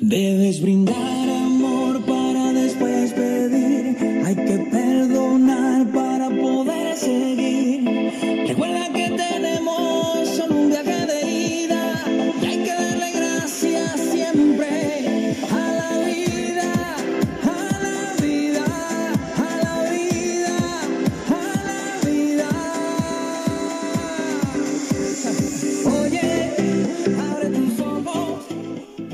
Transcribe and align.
Debes 0.00 0.60
brindar 0.60 1.17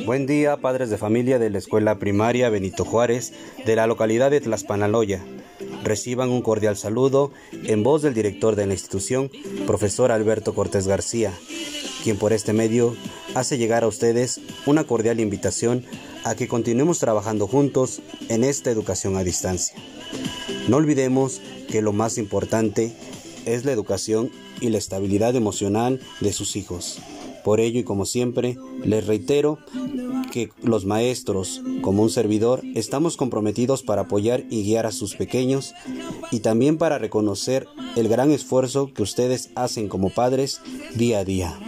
Buen 0.04 0.26
día, 0.26 0.58
padres 0.58 0.90
de 0.90 0.98
familia 0.98 1.38
de 1.38 1.48
la 1.48 1.56
Escuela 1.56 1.98
Primaria 1.98 2.50
Benito 2.50 2.84
Juárez 2.84 3.32
de 3.64 3.74
la 3.74 3.86
localidad 3.86 4.30
de 4.30 4.42
Tlaspanaloya. 4.42 5.24
Reciban 5.82 6.28
un 6.28 6.42
cordial 6.42 6.76
saludo 6.76 7.32
en 7.52 7.82
voz 7.82 8.02
del 8.02 8.12
director 8.12 8.54
de 8.54 8.66
la 8.66 8.74
institución, 8.74 9.30
profesor 9.66 10.12
Alberto 10.12 10.54
Cortés 10.54 10.86
García, 10.86 11.32
quien 12.02 12.18
por 12.18 12.34
este 12.34 12.52
medio 12.52 12.94
hace 13.34 13.56
llegar 13.56 13.82
a 13.82 13.88
ustedes 13.88 14.42
una 14.66 14.84
cordial 14.84 15.20
invitación 15.20 15.86
a 16.24 16.34
que 16.34 16.48
continuemos 16.48 16.98
trabajando 16.98 17.46
juntos 17.46 18.02
en 18.28 18.44
esta 18.44 18.70
educación 18.70 19.16
a 19.16 19.24
distancia. 19.24 19.76
No 20.68 20.76
olvidemos 20.76 21.40
que 21.70 21.80
lo 21.80 21.94
más 21.94 22.18
importante 22.18 22.92
es 23.46 23.64
la 23.64 23.72
educación 23.72 24.30
y 24.60 24.68
la 24.68 24.76
estabilidad 24.76 25.34
emocional 25.34 25.98
de 26.20 26.34
sus 26.34 26.56
hijos. 26.56 27.00
Por 27.44 27.60
ello 27.60 27.78
y 27.78 27.84
como 27.84 28.06
siempre, 28.06 28.56
les 28.84 29.06
reitero 29.06 29.58
que 30.32 30.50
los 30.62 30.84
maestros, 30.86 31.62
como 31.82 32.02
un 32.02 32.10
servidor, 32.10 32.62
estamos 32.74 33.16
comprometidos 33.16 33.82
para 33.82 34.02
apoyar 34.02 34.44
y 34.50 34.64
guiar 34.64 34.86
a 34.86 34.92
sus 34.92 35.14
pequeños 35.14 35.74
y 36.32 36.40
también 36.40 36.78
para 36.78 36.98
reconocer 36.98 37.68
el 37.96 38.08
gran 38.08 38.32
esfuerzo 38.32 38.92
que 38.92 39.02
ustedes 39.02 39.50
hacen 39.54 39.88
como 39.88 40.10
padres 40.10 40.60
día 40.96 41.20
a 41.20 41.24
día. 41.24 41.58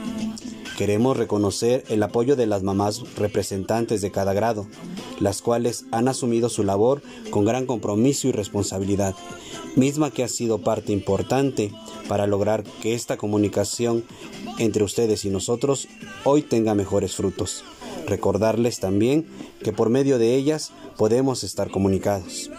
Queremos 0.76 1.16
reconocer 1.16 1.84
el 1.88 2.02
apoyo 2.02 2.36
de 2.36 2.46
las 2.46 2.62
mamás 2.62 3.00
representantes 3.16 4.02
de 4.02 4.10
cada 4.10 4.34
grado, 4.34 4.66
las 5.20 5.40
cuales 5.40 5.86
han 5.90 6.06
asumido 6.06 6.50
su 6.50 6.64
labor 6.64 7.00
con 7.30 7.46
gran 7.46 7.64
compromiso 7.64 8.28
y 8.28 8.32
responsabilidad, 8.32 9.14
misma 9.74 10.10
que 10.10 10.22
ha 10.22 10.28
sido 10.28 10.58
parte 10.58 10.92
importante 10.92 11.72
para 12.08 12.26
lograr 12.26 12.62
que 12.82 12.92
esta 12.94 13.16
comunicación 13.16 14.04
entre 14.58 14.84
ustedes 14.84 15.24
y 15.24 15.30
nosotros 15.30 15.88
hoy 16.24 16.42
tenga 16.42 16.74
mejores 16.74 17.14
frutos. 17.14 17.64
Recordarles 18.06 18.78
también 18.78 19.26
que 19.64 19.72
por 19.72 19.88
medio 19.88 20.18
de 20.18 20.34
ellas 20.34 20.72
podemos 20.98 21.42
estar 21.42 21.70
comunicados. 21.70 22.50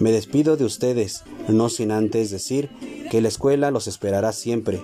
Me 0.00 0.12
despido 0.12 0.58
de 0.58 0.64
ustedes, 0.64 1.24
no 1.48 1.70
sin 1.70 1.92
antes 1.92 2.30
decir 2.30 2.68
que 3.10 3.22
la 3.22 3.28
escuela 3.28 3.70
los 3.70 3.88
esperará 3.88 4.32
siempre, 4.32 4.80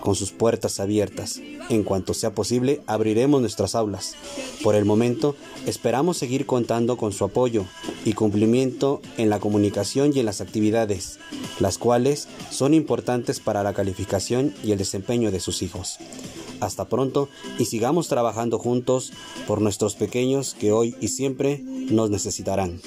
con 0.00 0.14
sus 0.14 0.32
puertas 0.32 0.80
abiertas. 0.80 1.40
En 1.68 1.82
cuanto 1.82 2.14
sea 2.14 2.34
posible, 2.34 2.80
abriremos 2.86 3.40
nuestras 3.40 3.74
aulas. 3.74 4.14
Por 4.62 4.74
el 4.74 4.84
momento, 4.84 5.36
esperamos 5.66 6.16
seguir 6.16 6.46
contando 6.46 6.96
con 6.96 7.12
su 7.12 7.24
apoyo 7.24 7.64
y 8.04 8.14
cumplimiento 8.14 9.00
en 9.16 9.30
la 9.30 9.40
comunicación 9.40 10.12
y 10.14 10.20
en 10.20 10.26
las 10.26 10.40
actividades, 10.40 11.18
las 11.60 11.78
cuales 11.78 12.28
son 12.50 12.74
importantes 12.74 13.40
para 13.40 13.62
la 13.62 13.74
calificación 13.74 14.54
y 14.64 14.72
el 14.72 14.78
desempeño 14.78 15.30
de 15.30 15.40
sus 15.40 15.62
hijos. 15.62 15.98
Hasta 16.60 16.88
pronto 16.88 17.28
y 17.58 17.66
sigamos 17.66 18.08
trabajando 18.08 18.58
juntos 18.58 19.12
por 19.46 19.60
nuestros 19.60 19.94
pequeños 19.94 20.54
que 20.58 20.72
hoy 20.72 20.96
y 21.00 21.08
siempre 21.08 21.62
nos 21.62 22.10
necesitarán. 22.10 22.80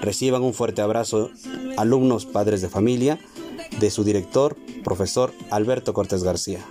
Reciban 0.00 0.42
un 0.42 0.54
fuerte 0.54 0.82
abrazo, 0.82 1.30
alumnos, 1.76 2.26
padres 2.26 2.62
de 2.62 2.68
familia, 2.68 3.18
de 3.80 3.90
su 3.90 4.04
director, 4.04 4.56
profesor 4.84 5.32
Alberto 5.50 5.92
Cortés 5.92 6.22
García. 6.22 6.64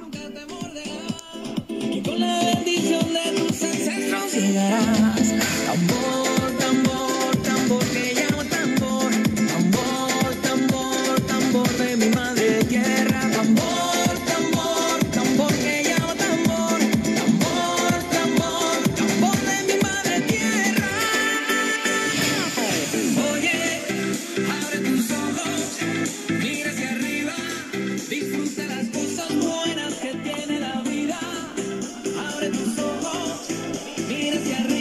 Y 1.68 2.02
con 2.02 2.20
la 2.20 2.40
bendición 2.40 3.14
de 3.14 3.32
tus 3.42 3.64
ancestros 3.64 4.34
llegarás. 4.34 5.32
Amor. 5.70 6.35